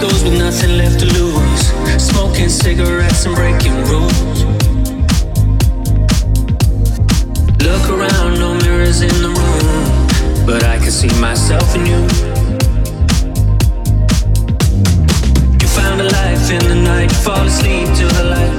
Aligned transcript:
those 0.00 0.22
with 0.22 0.38
nothing 0.38 0.76
left 0.78 1.00
to 1.00 1.06
lose, 1.06 1.72
smoking 2.00 2.48
cigarettes 2.48 3.26
and 3.26 3.34
breaking 3.34 3.74
rules. 3.90 4.44
Look 7.62 7.84
around, 7.90 8.38
no 8.38 8.54
mirrors 8.62 9.02
in 9.02 9.16
the 9.22 9.32
room, 9.34 10.46
but 10.46 10.62
I 10.64 10.78
can 10.78 10.90
see 10.90 11.12
myself 11.20 11.74
in 11.74 11.86
you. 11.86 12.00
You 15.60 15.68
found 15.68 16.00
a 16.00 16.08
life 16.20 16.50
in 16.50 16.62
the 16.68 16.80
night, 16.84 17.10
you 17.10 17.18
fall 17.18 17.46
asleep 17.46 17.88
to 17.98 18.06
the 18.18 18.24
light. 18.34 18.56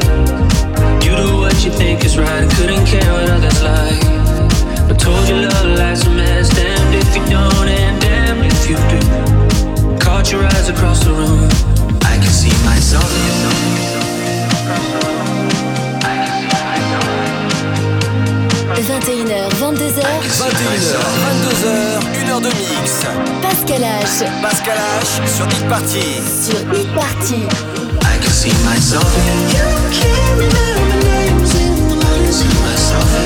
You 1.06 1.16
do 1.16 1.38
what 1.38 1.64
you 1.64 1.72
think 1.72 2.04
is 2.04 2.18
right, 2.18 2.50
couldn't 2.56 2.86
care 2.86 3.12
what 3.14 3.30
others 3.30 3.62
like. 3.64 4.04
I 4.92 4.94
told 4.94 5.28
you 5.30 5.36
love 5.36 5.78
lies 5.78 6.06
a 6.06 6.10
mess, 6.10 6.50
damned 6.50 6.96
if 6.96 7.16
you 7.16 7.26
don't, 7.30 7.68
and 7.68 8.02
damned 8.02 8.46
if 8.46 8.70
you 8.70 8.76
do. 8.76 9.29
21h, 10.30 10.38
22h, 19.58 20.06
22h, 20.38 20.94
22h, 21.26 21.98
1h 22.14 22.38
de 22.42 22.52
mix. 22.60 23.10
Pascal 23.42 23.84
hash, 23.84 24.22
pascal 24.44 24.78
hache, 24.78 25.28
sur 25.28 25.48
eat 25.48 25.68
partie, 25.68 26.22
sur 26.46 26.60
eat 26.78 26.94
partie, 26.94 27.48
I 28.04 28.20
can 28.22 28.32
see 28.32 28.54
myself. 28.64 29.04
I 29.18 29.20
can 32.24 32.32
see 32.32 32.46
myself. 32.46 33.20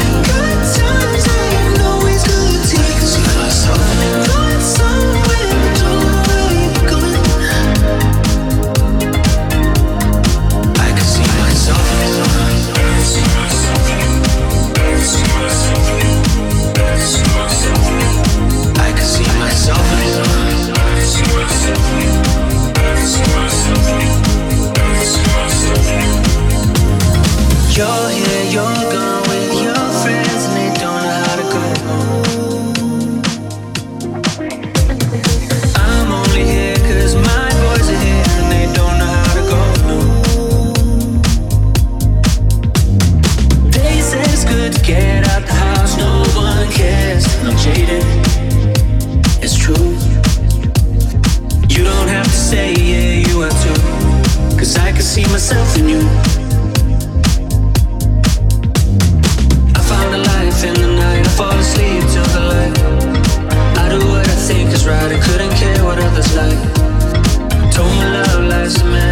You're 27.76 28.10
here, 28.10 28.52
you're 28.52 28.73
was 64.84 64.88
right 64.88 65.12
and 65.12 65.24
couldn't 65.24 65.52
care 65.52 65.84
what 65.84 66.00
others 66.00 66.36
like. 66.36 66.60
Told 67.74 67.92
my 67.96 68.22
love 68.22 68.44
lies 68.46 68.82
a 68.82 69.03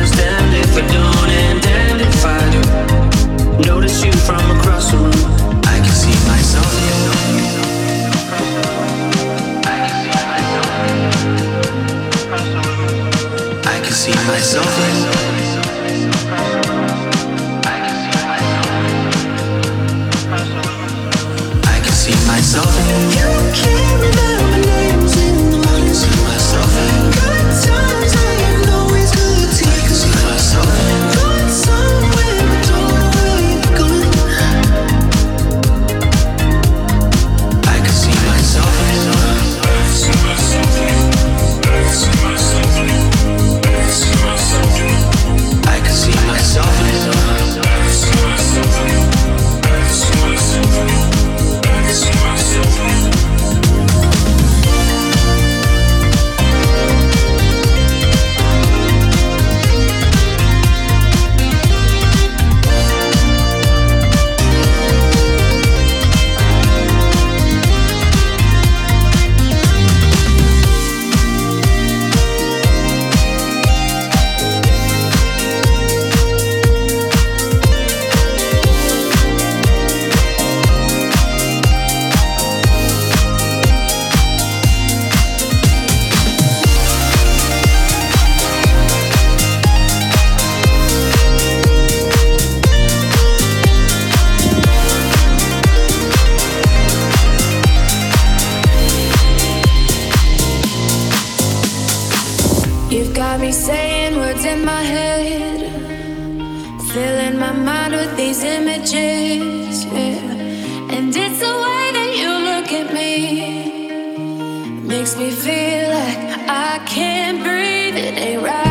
Makes 114.92 115.16
me 115.16 115.32
feel 115.32 115.88
like 115.88 116.18
I 116.50 116.82
can't 116.86 117.42
breathe, 117.42 117.96
it 117.96 118.18
ain't 118.18 118.44
right. 118.44 118.71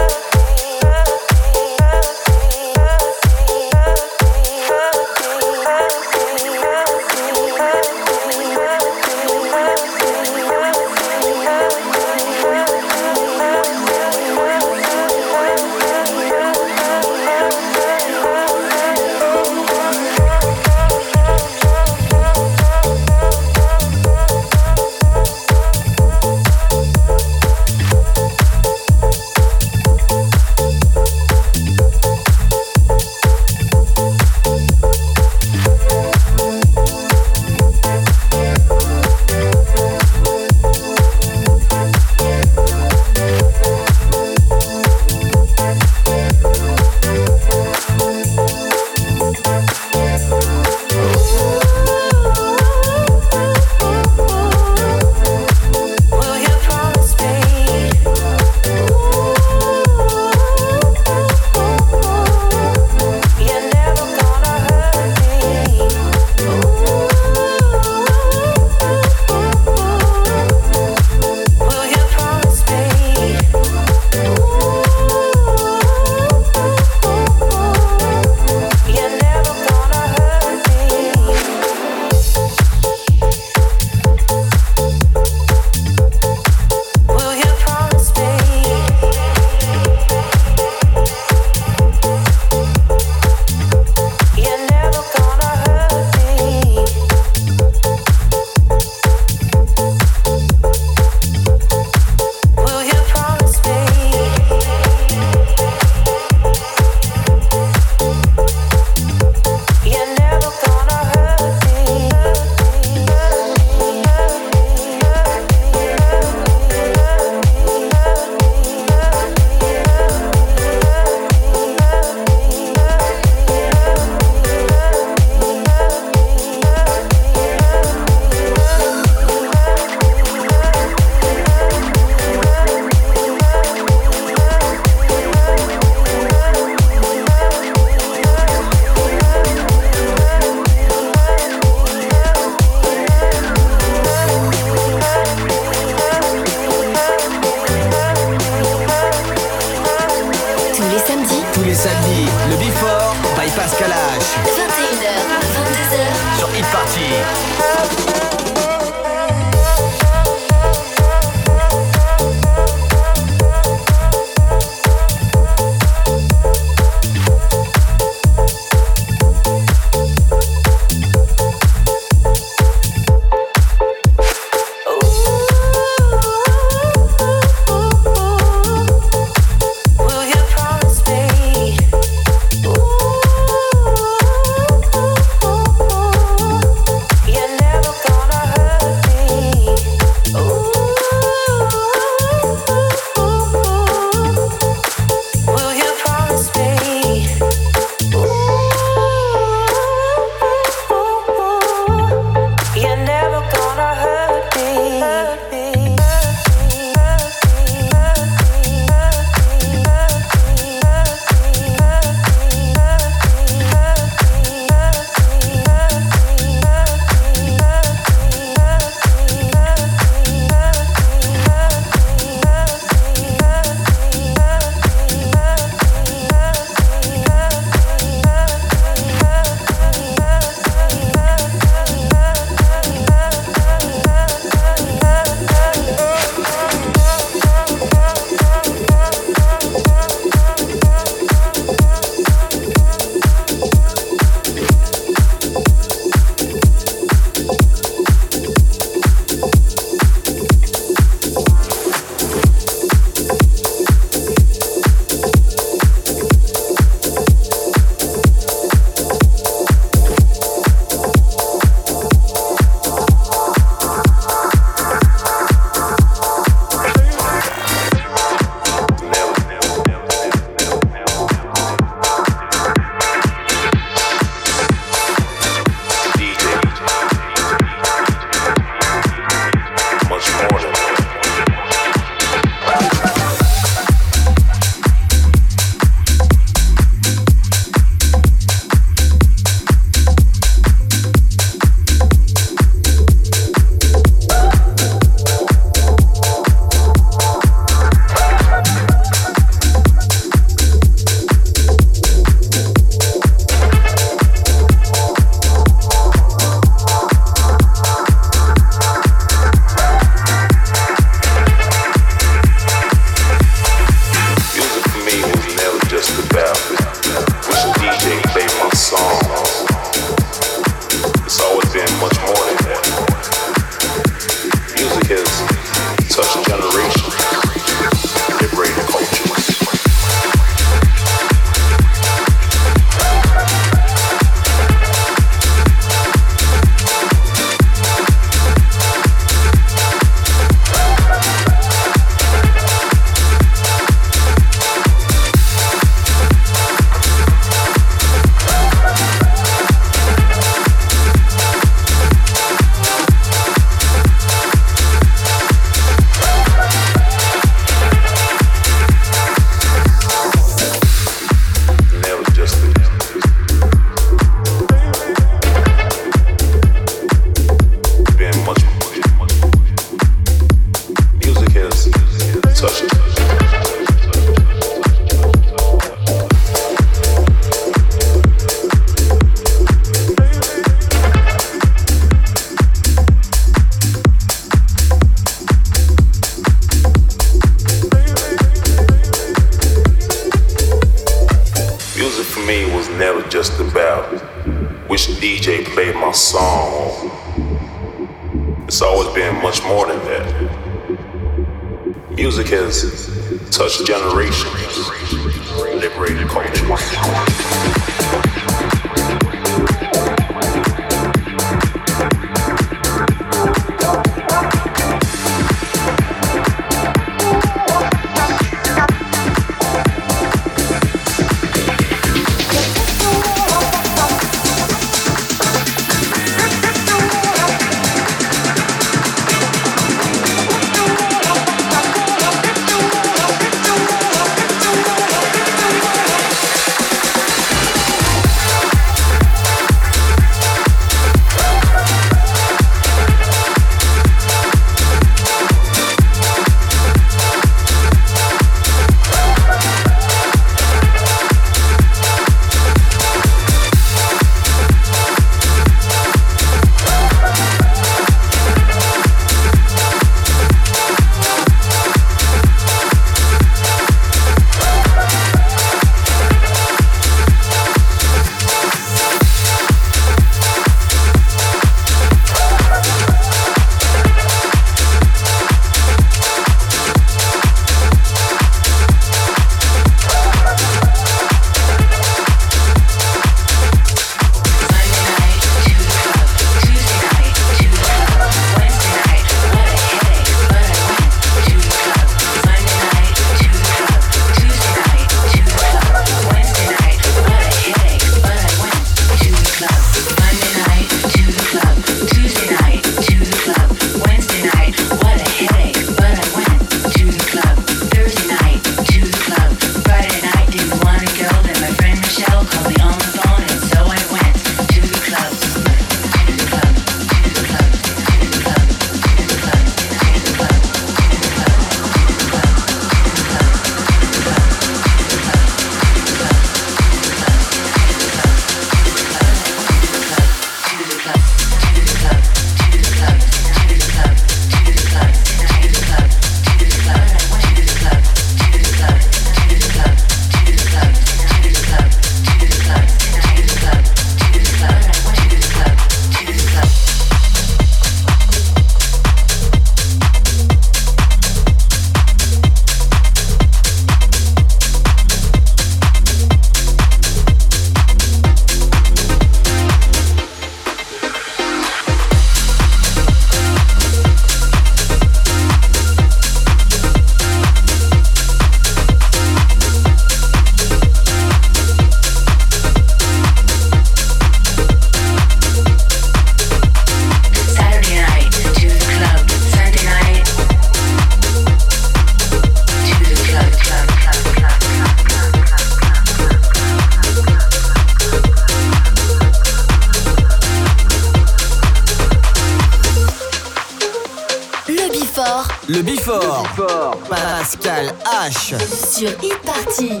Before. 595.92 596.42
Before. 596.56 596.96
Pascal 597.04 597.92
H. 598.24 598.56
Sur 598.64 599.12
Hit 599.20 599.36
Party. 599.44 600.00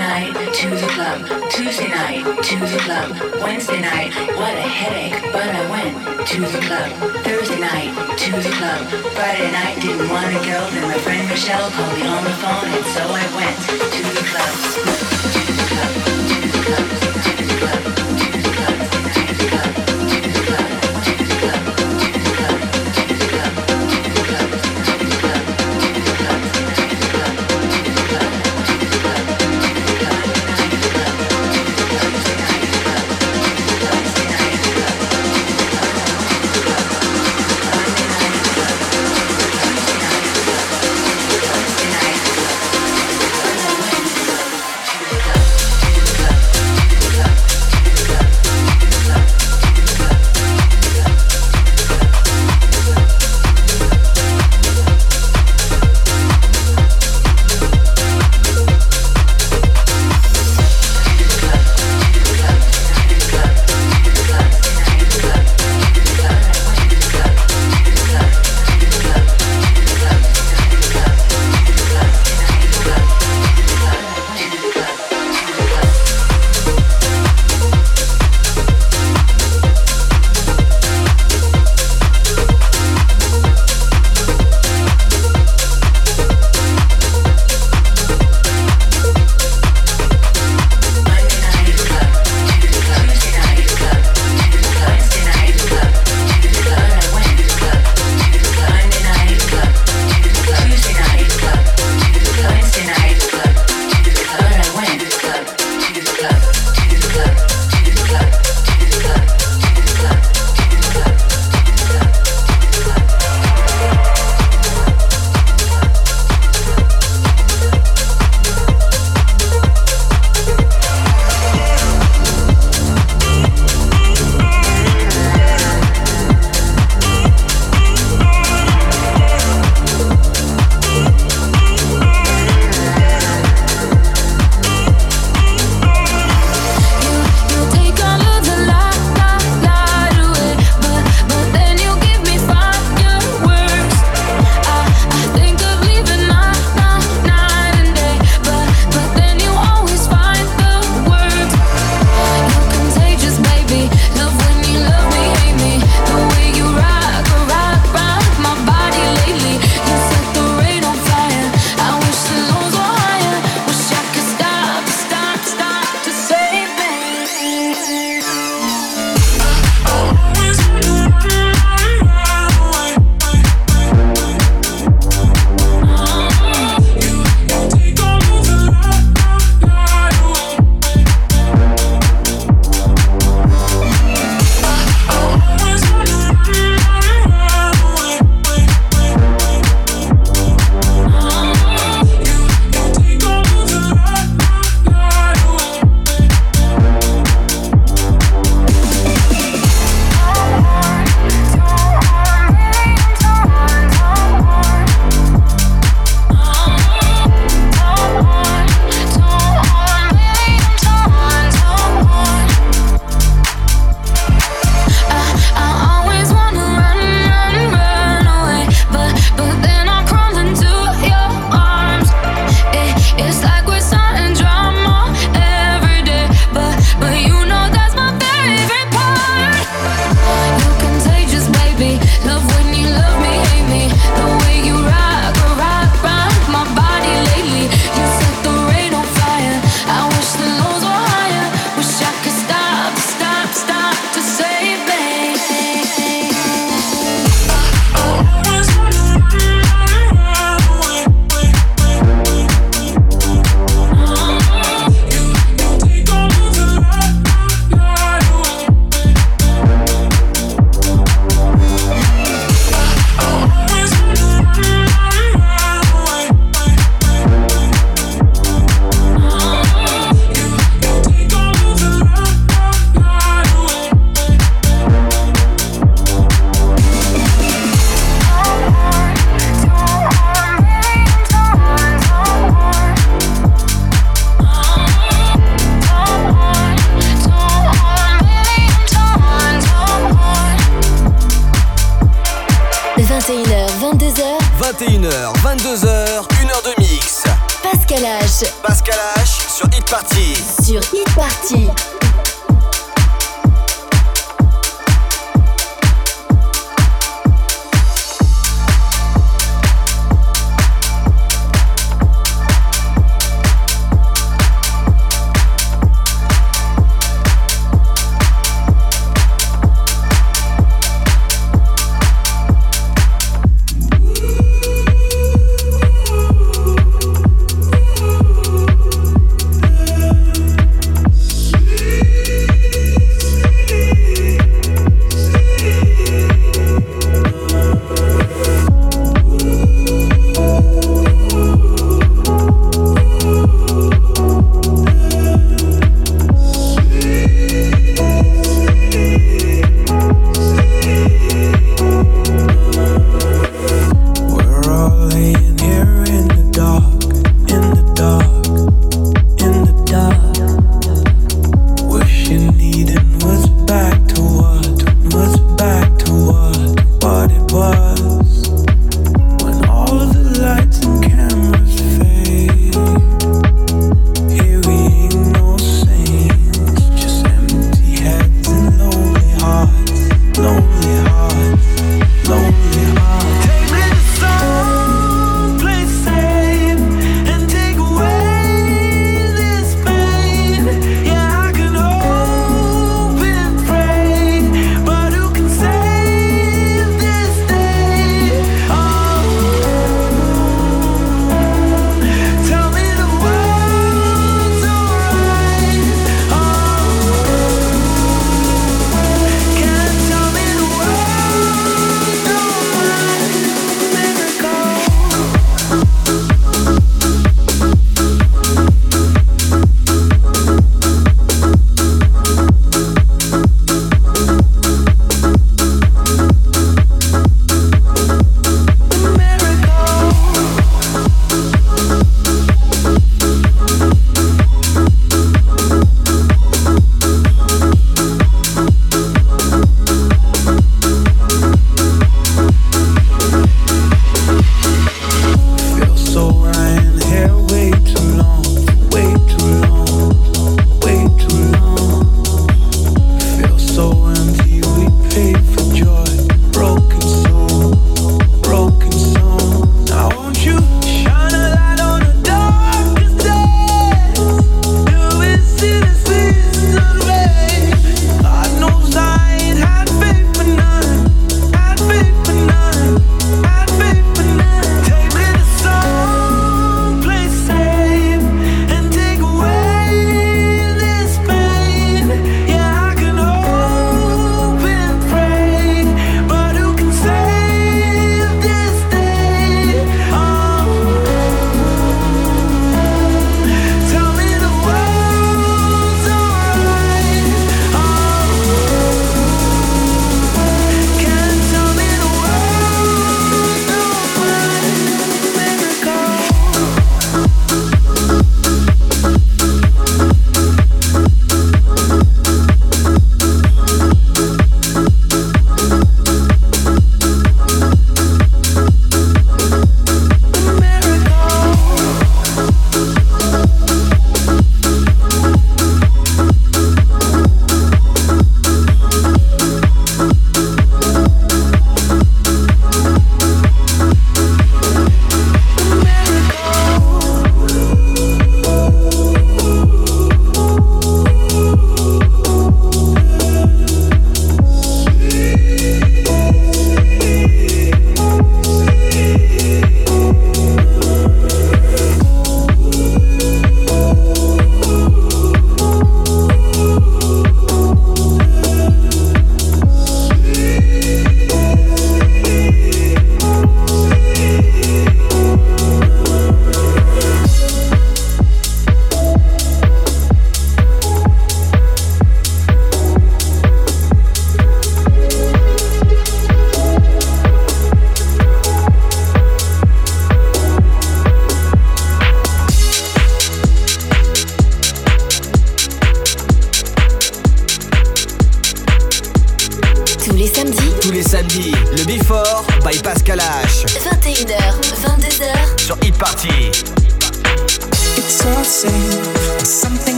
Night 0.00 0.32
to 0.54 0.68
club. 0.96 1.50
Tuesday 1.50 1.88
night 1.88 2.24
to 2.42 2.56
the 2.56 2.78
club. 2.86 3.10
Wednesday 3.42 3.80
night, 3.82 4.14
what 4.38 4.54
a 4.56 4.62
headache, 4.62 5.20
but 5.30 5.44
I 5.44 5.70
went 5.70 6.26
to 6.26 6.40
the 6.40 6.60
club. 6.64 6.90
Thursday 7.22 7.60
night 7.60 7.92
to 8.16 8.32
the 8.32 8.50
club. 8.56 8.86
Friday 9.12 9.52
night 9.52 9.76
didn't 9.82 10.08
want 10.08 10.32
to 10.32 10.40
go, 10.48 10.70
then 10.70 10.88
my 10.88 10.98
friend 10.98 11.28
Michelle 11.28 11.70
called 11.70 11.98
me 11.98 12.06
on 12.06 12.24
the 12.24 12.36
phone, 12.40 12.64
and 12.64 12.86
so 12.96 13.02
I 13.04 13.24
went 13.36 13.56
to 13.92 14.02
the 14.08 14.24
club. 14.30 15.09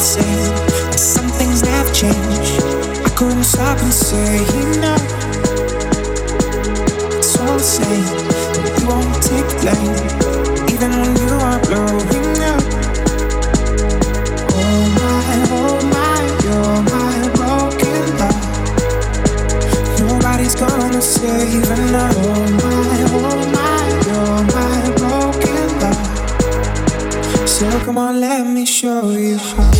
Some 0.00 1.28
things 1.28 1.60
have 1.60 1.92
changed. 1.94 2.62
I 3.04 3.10
couldn't 3.14 3.44
stop 3.44 3.78
and 3.78 3.92
say 3.92 4.38
but 8.62 8.84
won't 8.88 9.14
take 9.22 9.50
even 10.72 10.90
when 11.00 11.12
you 11.20 11.34
are 11.48 11.60
blowing 11.68 12.40
up. 12.52 12.64
Oh 14.56 14.80
my, 15.00 15.28
oh 15.58 15.76
my, 15.94 16.20
you're 16.44 16.80
my 16.94 17.16
broken 17.36 18.02
love. 18.20 18.44
Nobody's 20.00 20.54
gonna 20.54 21.02
save 21.02 21.70
enough. 21.78 22.16
Oh 22.16 22.44
my, 22.64 23.04
oh 23.18 23.38
my, 23.56 23.82
you're 24.06 24.42
my 24.56 24.80
broken 25.00 25.66
love. 25.82 27.48
So 27.48 27.66
come 27.84 27.98
on, 27.98 28.20
let 28.20 28.46
me 28.46 28.64
show 28.64 29.10
you 29.10 29.36
how. 29.36 29.79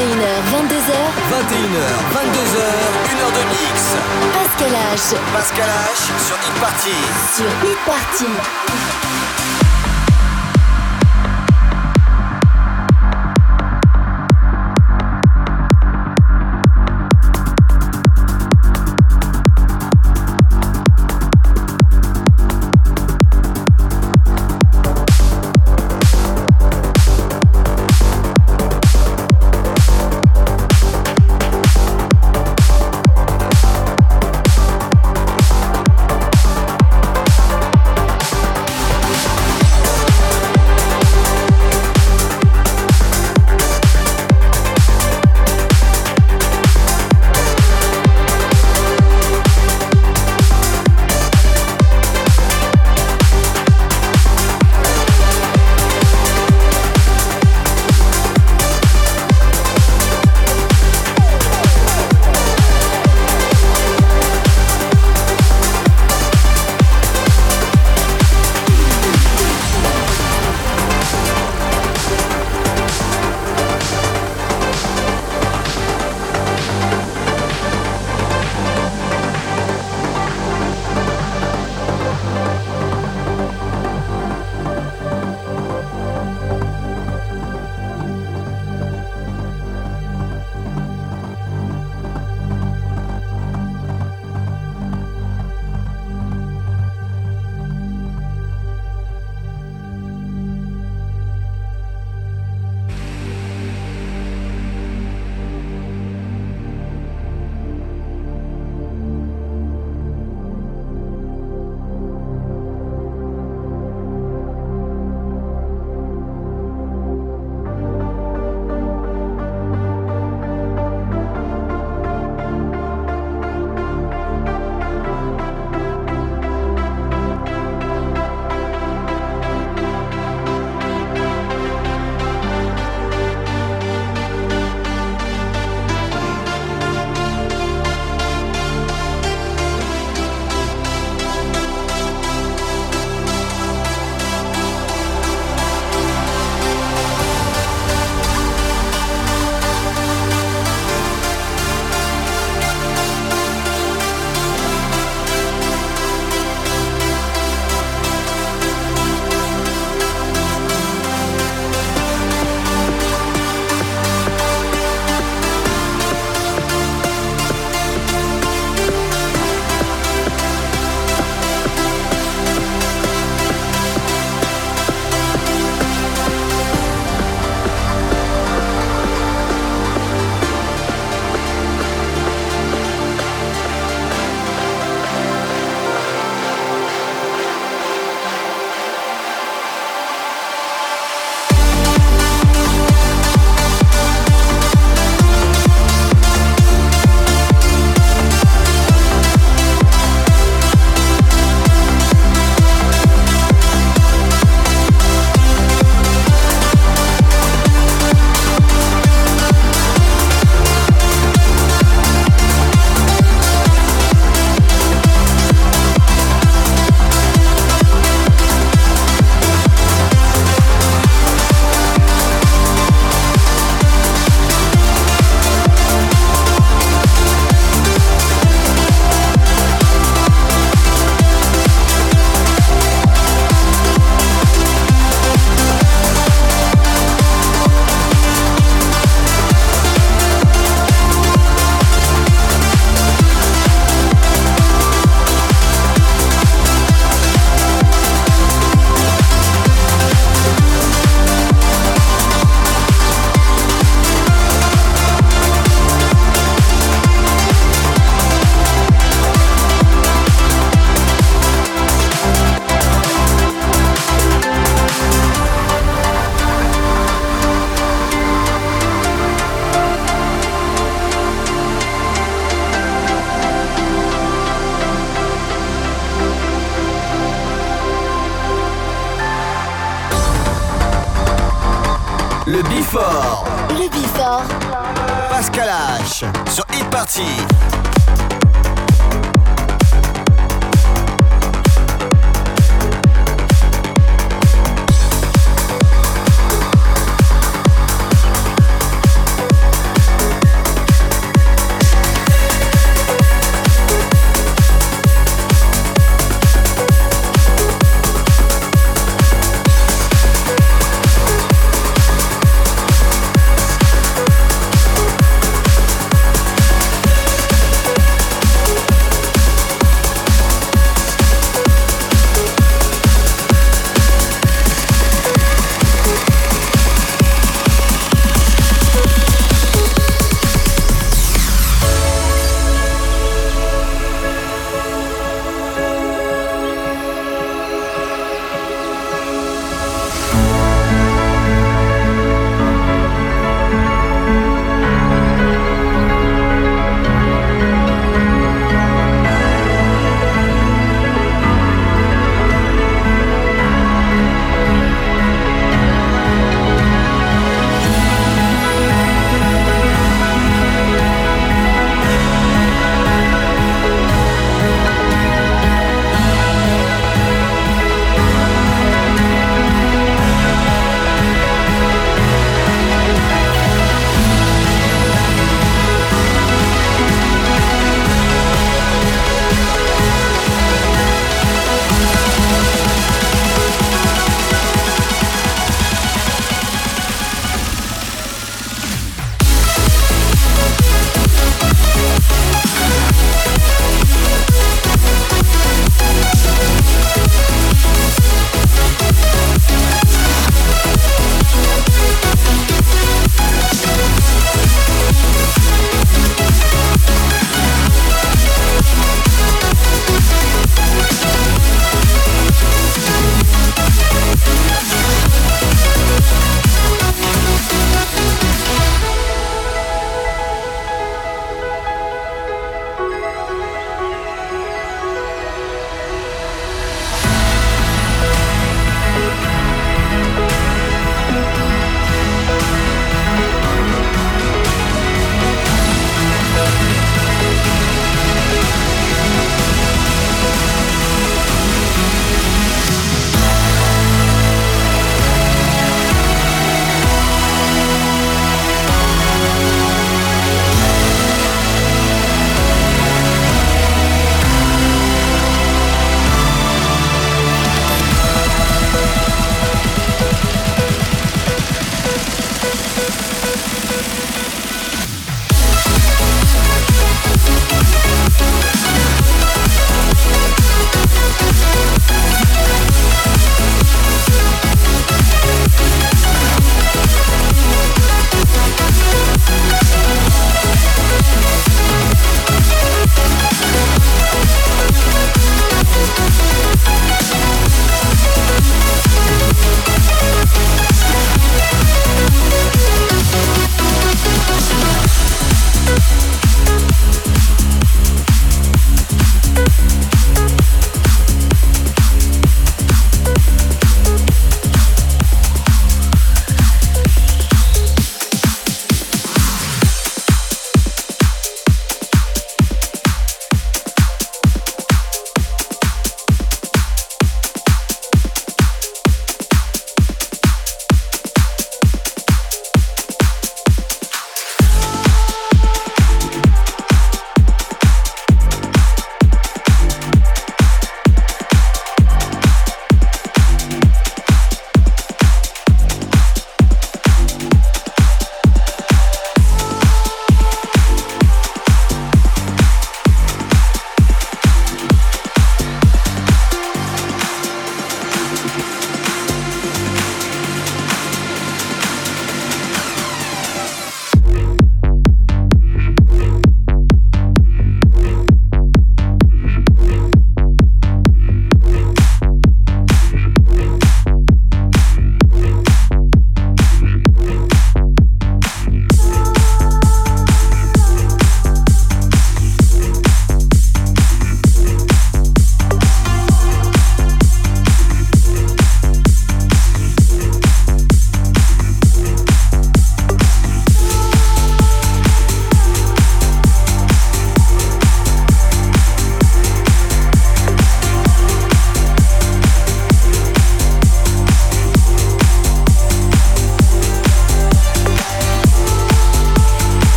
22h, 0.00 0.08
21h, 0.08 1.92
22h, 2.14 2.60
1h 3.04 3.32
de 3.36 3.44
mix. 3.50 3.96
Pascal 4.32 4.72
H 4.72 5.14
Pascal 5.34 5.68
H 5.68 6.24
sur 6.26 6.36
Hit 6.36 6.54
Party. 6.58 6.96
sur 7.36 7.68
Hit 7.68 7.78
Party. 7.84 8.99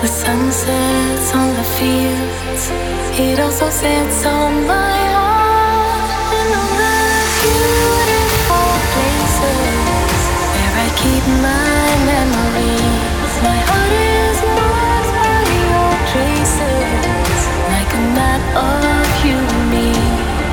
the 0.00 0.06
sun 0.06 0.52
sets 0.52 1.34
on 1.34 1.48
the 1.56 1.64
fields, 1.76 2.70
it 3.18 3.40
also 3.40 3.68
sets 3.68 4.24
on 4.24 4.64
my 4.64 4.98
heart 5.16 6.08
all 6.54 6.70
the 6.78 6.94
beautiful 7.42 8.70
places 8.94 10.20
where 10.54 10.74
I 10.86 10.88
keep 11.02 11.24
my 11.42 11.88
memories. 12.12 13.32
My 13.42 13.58
heart 13.68 13.92
is 14.22 14.38
marked 14.58 15.14
by 15.18 15.42
your 15.66 15.90
traces, 16.14 17.40
like 17.74 17.90
a 17.98 18.02
map 18.14 18.42
of 18.54 19.08
you 19.26 19.34
and 19.34 19.64
me. 19.74 19.90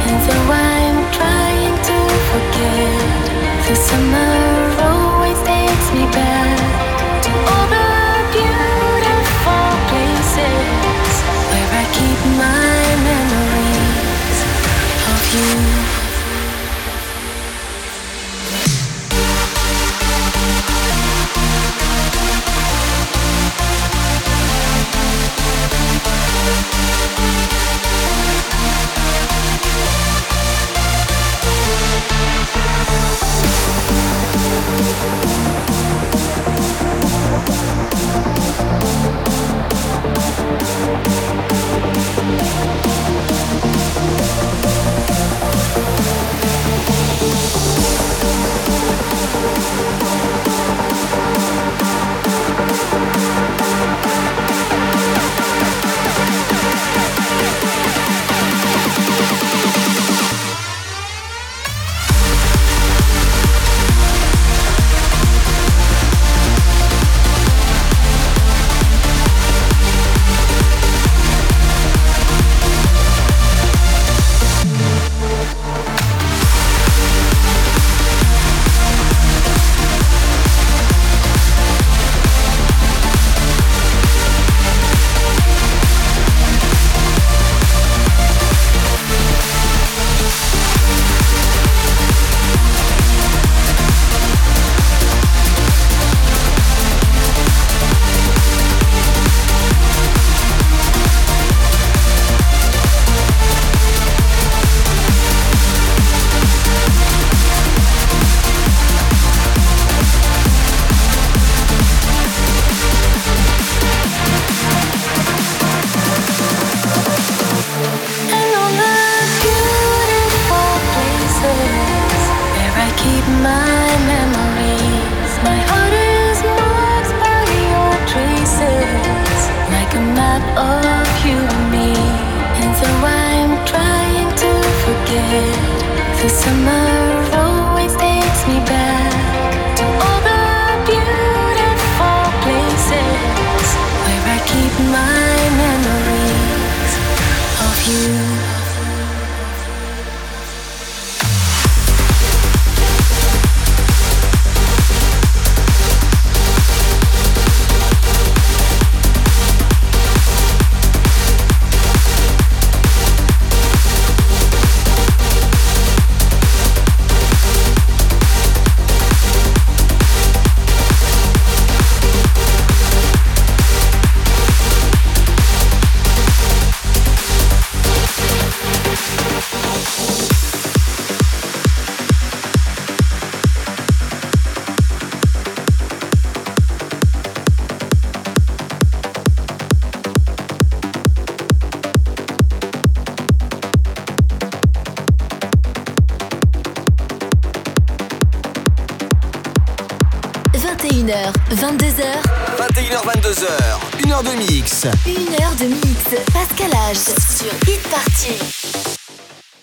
And 0.09 0.17
though 0.25 0.49
I'm 0.73 0.97
trying 1.13 1.75
to 1.89 1.97
forget, 2.31 3.23
the 3.67 3.75
summer 3.77 4.33
always 4.89 5.37
takes 5.45 5.87
me 5.93 6.05
back. 6.17 6.84
Thank 15.35 15.75